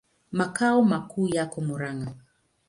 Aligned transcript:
Makao 0.31 0.81
makuu 0.83 1.27
yako 1.27 1.61
Murang'a. 1.61 2.13